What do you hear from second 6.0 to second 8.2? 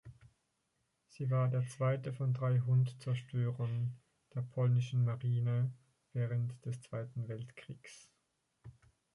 während des Zweiten Weltkriegs.